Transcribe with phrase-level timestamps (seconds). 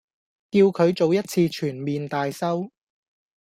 [0.49, 2.71] 叫佢做一次全面大修